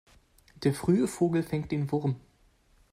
[0.63, 2.15] Der frühe Vogel fängt den Wurm.